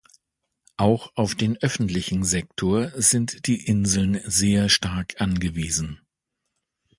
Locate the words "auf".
1.15-1.35